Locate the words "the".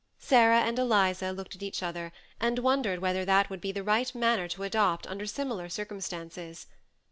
3.71-3.83